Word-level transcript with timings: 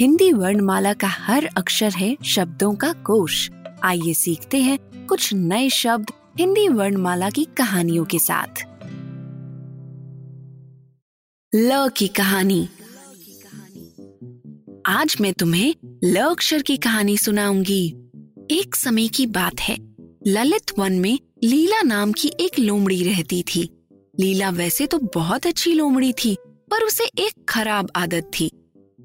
Hindi 0.00 0.32
वर्णमाला 0.32 0.92
का 0.92 1.08
हर 1.08 1.44
अक्षर 1.56 1.92
है 1.92 2.16
शब्दों 2.24 2.74
का 2.74 2.92
कोश। 2.92 3.50
आइए 3.82 4.14
सीखते 4.14 4.56
हैं 4.56 5.06
कुछ 5.06 5.34
नए 5.34 5.70
शब्द 5.70 6.10
हिंदी 6.38 6.68
वर्णमाला 6.68 7.30
की 7.30 7.44
कहानियों 7.44 8.04
के 8.04 8.18
साथ। 8.18 8.62
ल 11.54 11.88
की 11.88 12.08
कहानी। 12.08 12.68
आज 14.86 15.16
मैं 15.20 15.32
तुम्हें 15.32 15.74
ल 16.04 16.16
अक्षर 16.16 16.62
की 16.62 16.76
कहानी 16.76 17.16
सुनाऊँगी। 17.16 17.94
एक 18.50 18.76
समय 18.76 19.08
की 19.08 19.26
बात 19.26 19.60
है। 19.60 19.76
ललित 20.26 20.78
वन 20.78 20.92
में 20.92 21.18
लीला 21.44 21.82
नाम 21.82 22.12
की 22.12 22.32
एक 22.40 22.58
लोमड़ी 22.58 23.02
रहती 23.02 23.42
थी। 23.42 23.70
लीला 24.20 24.50
वैसे 24.50 24.86
तो 24.86 24.98
बहुत 24.98 25.46
अच्छी 25.46 25.72
लोमड़ी 25.72 26.12
थी, 26.12 26.36
पर 26.44 26.84
उसे 26.84 27.04
एक 27.04 27.32
खराब 27.48 27.90
आदत 27.96 28.30
थी। 28.40 28.50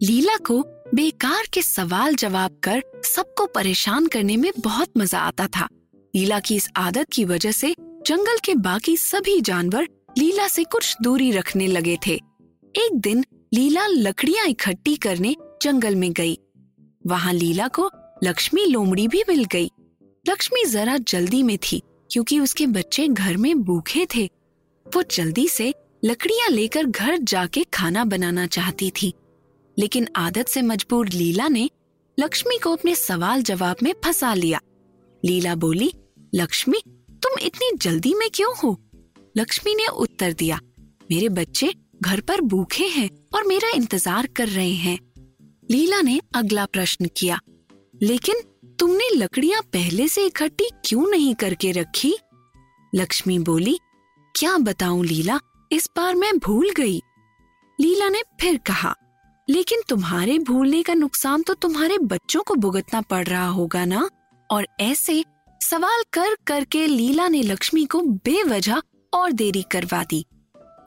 लीला 0.03 0.37
को 0.37 0.65
बेकार 0.93 1.47
के 1.53 1.61
सवाल 1.61 2.15
जवाब 2.15 2.59
कर 2.63 2.81
सबको 3.05 3.45
परेशान 3.45 4.07
करने 4.07 4.35
में 4.37 4.51
बहुत 4.59 4.89
मज़ा 4.97 5.19
आता 5.19 5.47
था। 5.47 5.67
लीला 6.13 6.39
की 6.39 6.55
इस 6.55 6.69
आदत 6.77 7.07
की 7.13 7.23
वजह 7.25 7.51
से 7.51 7.73
जंगल 8.07 8.37
के 8.43 8.55
बाकी 8.55 8.95
सभी 8.97 9.39
जानवर 9.41 9.87
लीला 10.17 10.47
से 10.47 10.63
कुछ 10.63 10.95
दूरी 11.03 11.31
रखने 11.31 11.67
लगे 11.67 11.97
थे। 12.07 12.13
एक 12.75 12.99
दिन 12.99 13.23
लीला 13.53 13.85
लकड़ियाँ 13.87 14.45
इकट्ठी 14.45 14.95
करने 14.95 15.35
जंगल 15.61 15.95
में 15.95 16.11
गई। 16.13 16.37
वहाँ 17.07 17.33
लीला 17.33 17.67
को 17.67 17.89
लक्ष्मी 18.23 18.65
लोमड़ी 18.65 19.07
भी 19.07 19.23
मिल 19.29 19.43
गई। 19.45 19.71
लक्ष्मी 20.25 20.65
जरा 20.65 20.97
जल्दी 20.97 21.41
में 21.43 21.57
थी 21.63 21.81
क्योंकि 22.11 22.39
उसके 22.39 22.67
बच्चे 22.67 23.07
घर 23.07 23.37
में 23.37 23.63
भूखे 23.63 24.05
थे। 24.15 24.29
वो 24.85 25.03
जल्दी 25.11 25.47
से 25.47 25.73
लकड़ियाँ 26.05 26.49
लेकर 26.49 26.85
घर 26.85 27.17
जाके 27.17 27.63
खाना 27.63 28.05
बनाना 28.05 28.47
चाहती 28.47 28.91
थी। 28.91 29.13
लेकिन 29.77 30.07
आदत 30.15 30.47
से 30.47 30.61
मजबूर 30.61 31.09
लीला 31.09 31.47
ने 31.47 31.69
लक्ष्मी 32.17 32.57
को 32.57 32.71
अपने 32.71 32.95
सवाल 32.95 33.41
जवाब 33.41 33.77
में 33.83 33.93
फंसा 34.05 34.33
लिया। 34.33 34.59
लीला 35.23 35.55
बोली, 35.55 35.91
लक्ष्मी, 36.33 36.81
तुम 37.23 37.39
इतनी 37.41 37.69
जल्दी 37.77 38.13
में 38.13 38.29
क्यों 38.33 38.53
हो? 38.57 38.77
लक्ष्मी 39.35 39.75
ने 39.75 39.87
उत्तर 39.87 40.33
दिया, 40.33 40.59
मेरे 41.11 41.29
बच्चे 41.29 41.73
घर 42.01 42.19
पर 42.19 42.41
भूखे 42.41 42.87
हैं 42.87 43.09
और 43.35 43.47
मेरा 43.47 43.69
इंतज़ार 43.69 44.27
कर 44.27 44.47
रहे 44.47 44.73
हैं। 44.73 44.97
लीला 45.69 46.01
ने 46.01 46.19
अगला 46.35 46.65
प्रश्न 46.65 47.09
किया, 47.17 47.39
लेकिन 48.01 48.41
तुमने 48.79 49.09
लकड़ियाँ 49.15 49.61
पहले 49.63 50.07
से 50.07 50.25
इकट्ठी 50.25 50.69
क्यों 50.85 51.07
नहीं 51.07 51.33
करके 51.35 51.71
रखी? 51.71 52.15
लक्ष्मी 52.93 53.37
बोली, 53.39 53.77
क्या 54.35 54.57
बताऊँ 54.57 55.05
लीला, 55.05 55.39
इस 55.71 55.89
बार 55.97 56.15
मैं 56.15 56.37
भूल 56.37 56.71
गई। 56.77 56.99
लीला 57.79 58.09
ने 58.09 58.21
फिर 58.41 58.57
कहा 58.57 58.95
लेकिन 59.47 59.81
तुम्हारे 59.89 60.37
भूलने 60.39 60.81
का 60.83 60.93
नुकसान 60.93 61.41
तो 61.41 61.53
तुम्हारे 61.53 61.97
बच्चों 61.97 62.41
को 62.43 62.55
भुगतना 62.55 63.01
पड़ 63.01 63.25
रहा 63.25 63.47
होगा 63.47 63.85
ना? 63.85 64.09
और 64.49 64.67
ऐसे 64.79 65.23
सवाल 65.61 66.03
कर 66.13 66.35
करके 66.47 66.85
लीला 66.87 67.27
ने 67.27 67.41
लक्ष्मी 67.41 67.85
को 67.85 68.01
बेवजह 68.01 68.81
और 69.13 69.31
देरी 69.31 69.63
करवा 69.71 70.03
दी। 70.03 70.25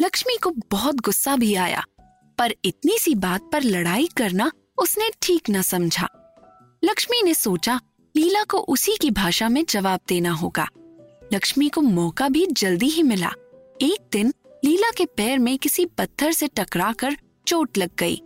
लक्ष्मी 0.00 0.36
को 0.36 0.50
बहुत 0.70 1.00
गुस्सा 1.00 1.36
भी 1.36 1.54
आया, 1.54 1.84
पर 2.38 2.54
इतनी 2.64 2.98
सी 2.98 3.14
बात 3.14 3.48
पर 3.52 3.62
लड़ाई 3.62 4.08
करना 4.16 4.50
उसने 4.78 5.10
ठीक 5.22 5.50
न 5.50 5.62
समझा। 5.62 6.08
लक्ष्मी 6.84 7.22
ने 7.22 7.34
सोचा, 7.34 7.80
लीला 8.14 8.42
को 8.44 8.58
उसी 8.58 8.96
की 8.96 9.10
भाषा 9.10 9.48
में 9.48 9.64
जवाब 9.68 10.00
देना 10.08 10.32
होगा। 10.32 10.68
लक्ष्मी 11.32 11.68
को 11.68 11.80
मौका 11.80 12.28
भी 12.28 12.46
जल्दी 12.46 12.86
ही 12.86 13.02
मिला। 13.02 13.32
एक 13.82 14.08
दिन 14.12 14.32
लीला 14.64 14.90
के 14.90 15.04
पैर 15.06 15.38
में 15.38 15.56
किसी 15.58 15.86
पत्थर 15.86 16.32
से 16.32 16.48
टकराकर 16.48 17.16
चोट 17.46 17.78
लग 17.78 17.90
गई। 17.98 18.20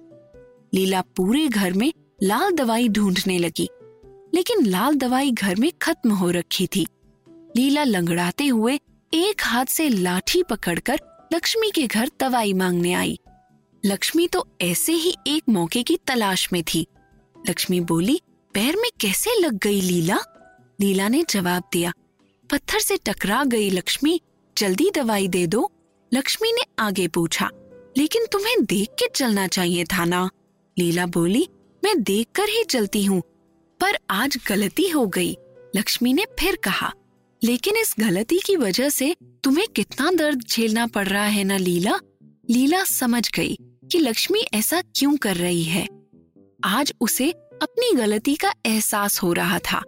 लीला 0.73 1.01
पूरे 1.17 1.47
घर 1.49 1.73
में 1.73 1.93
लाल 2.23 2.53
दवाई 2.53 2.89
ढूँढने 2.89 3.39
लगी, 3.39 3.69
लेकिन 4.35 4.67
लाल 4.67 4.95
दवाई 4.95 5.31
घर 5.31 5.57
में 5.57 5.71
खत्म 5.83 6.13
हो 6.13 6.31
रखी 6.31 6.67
थी। 6.67 6.87
लीला 7.57 7.85
लंगड़ाते 7.85 8.47
हुए 8.47 8.79
एक 9.13 9.43
हाथ 9.43 9.67
से 9.67 9.89
लाठी 9.89 10.43
पकड़कर 10.43 11.01
लक्ष्मी 11.33 11.71
के 11.71 11.87
घर 11.87 12.11
दवाई 12.21 12.53
मांगने 12.53 12.93
आई। 12.93 13.19
लक्ष्मी 13.85 14.27
तो 14.29 14.47
ऐसे 14.61 14.93
ही 14.93 15.15
एक 15.27 15.49
मौके 15.49 15.83
की 15.83 15.97
तलाश 16.07 16.49
में 16.53 16.63
थी। 16.65 16.87
लक्ष्मी 17.37 17.81
बोली, 17.81 18.21
पैर 18.55 18.77
में 18.77 18.91
कैसे 19.01 19.39
लग 19.41 19.59
गई 19.59 19.81
लीला? 19.81 20.19
लीला 20.79 21.09
ने 21.09 21.25
जवाब 21.31 21.63
दिया, 21.73 21.93
पत्थर 22.51 22.79
से 22.79 22.97
टकरा 23.07 23.43
गई 23.45 23.71
लक्ष्मी, 23.71 24.21
जल्दी 24.57 24.91
दवाई 24.95 25.29
दे 25.29 25.47
दो। 25.47 25.71
लक्ष्मी 26.13 26.53
ने 26.53 26.63
आगे 26.79 27.07
पूछा, 27.09 27.51
लेकिन 27.99 28.27
तुम्हें 28.33 28.65
देख 28.65 28.89
के 28.93 29.09
चलना 29.15 29.47
चाहिए 29.49 29.85
था 29.85 30.05
ना? 30.05 30.29
लीला 30.77 31.07
बोली, 31.07 31.47
मैं 31.83 32.03
देख 32.03 32.27
कर 32.35 32.49
ही 32.49 32.63
चलती 32.65 33.05
हूँ, 33.05 33.21
पर 33.81 33.99
आज 34.11 34.37
गलती 34.49 34.89
हो 34.89 35.07
गई, 35.07 35.37
लक्ष्मी 35.77 36.13
ने 36.13 36.25
फिर 36.41 36.57
कहा। 36.57 36.93
लेकिन 37.43 37.77
इस 37.77 37.95
गलती 38.01 38.39
की 38.39 38.57
वजह 38.57 38.89
से 38.89 39.15
तुम्हें 39.45 39.67
कितना 39.69 40.11
दर्द 40.11 40.43
झेलना 40.43 40.87
पड़ 40.87 41.07
रहा 41.09 41.25
है 41.25 41.45
ना 41.45 41.57
लीला? 41.57 41.99
लीला 42.51 42.83
समझ 42.85 43.31
गई 43.31 43.57
कि 43.93 43.99
लक्ष्मी 43.99 44.45
ऐसा 44.55 44.81
क्यों 44.97 45.17
कर 45.17 45.37
रही 45.37 45.63
है। 45.63 45.87
आज 46.65 46.93
उसे 47.01 47.31
अपनी 47.63 47.95
गलती 47.97 48.35
का 48.35 48.53
एहसास 48.67 49.23
हो 49.23 49.33
रहा 49.33 49.59
था। 49.59 49.83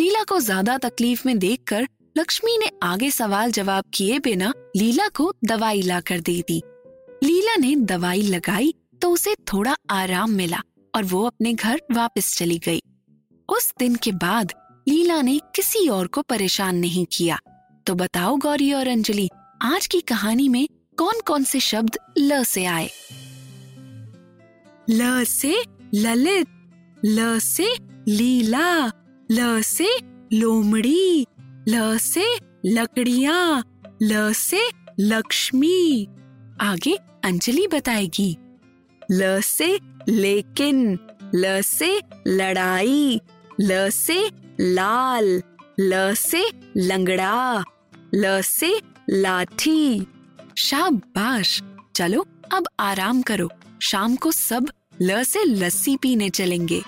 लीला 0.00 0.22
को 0.22 0.40
ज़्यादा 0.40 0.78
तकलीफ़ 0.78 1.22
में 1.26 1.38
देखकर 1.38 1.88
लक्ष्मी 2.18 2.58
ने 2.58 2.70
आगे 2.82 3.10
सवाल 3.10 3.52
जवाब 3.52 3.84
किए 3.94 4.18
बिना 4.18 4.52
लीला 4.76 5.08
को 5.08 5.32
दवाई 5.44 5.82
ला 5.82 6.00
कर 6.00 6.20
दे 6.20 6.40
दी। 6.48 6.62
लीला 7.24 7.56
ने 7.56 7.74
दवाई 7.76 8.22
लगाई 8.22 8.74
तो 9.04 9.10
उसे 9.10 9.34
थोड़ा 9.34 9.76
आराम 9.90 10.30
मिला 10.30 10.60
और 10.94 11.04
वो 11.04 11.26
अपने 11.26 11.52
घर 11.52 11.80
वापस 11.92 12.36
चली 12.36 12.58
गई। 12.58 12.82
उस 13.48 13.74
दिन 13.78 13.94
के 13.94 14.12
बाद 14.12 14.52
लीला 14.88 15.22
ने 15.22 15.38
किसी 15.38 15.88
और 15.88 16.06
को 16.06 16.22
परेशान 16.22 16.76
नहीं 16.76 17.06
किया। 17.12 17.38
तो 17.86 17.94
बताओ 17.94 18.36
गौरी 18.36 18.72
और 18.72 18.88
अंजलि 18.88 19.30
आज 19.62 19.86
की 19.86 20.00
कहानी 20.00 20.48
में 20.48 20.68
कौन 20.98 21.20
कौन 21.26 21.44
से 21.44 21.60
शब्द 21.60 21.98
ल 22.18 22.44
से 22.44 22.64
आए? 22.64 22.90
ल 24.90 25.24
से 25.24 25.64
ललित 25.94 26.46
ल 27.04 27.38
से 27.38 27.76
लीला 28.08 28.86
ल 29.32 29.62
से 29.62 29.88
लोमड़ी 30.32 31.26
ल 31.68 31.98
से 31.98 32.38
लकड़िया 32.66 33.62
ल 34.02 34.32
से 34.32 34.70
लक्ष्मी। 35.00 36.08
आगे 36.60 36.96
अंजलि 37.24 37.66
बताएगी। 37.66 38.36
ल 39.12 39.40
से 39.40 39.80
लेकिन, 40.08 40.98
ल 41.34 41.62
से 41.62 42.00
लड़ाई, 42.26 43.20
ल 43.60 43.90
से 43.90 44.30
लाल, 44.60 45.42
ल 45.80 46.14
से 46.14 46.50
लंगड़ा, 46.76 47.64
ल 48.14 48.42
से 48.42 48.80
लाठी। 49.10 50.06
शाबाश! 50.58 51.62
चलो, 51.96 52.26
अब 52.54 52.64
आराम 52.80 53.22
करो। 53.22 53.50
शाम 53.82 54.16
को 54.16 54.32
सब 54.32 54.70
ल 55.02 55.22
से 55.22 55.44
लस्सी 55.44 55.96
पीने 55.96 56.30
चलेंगे। 56.30 56.82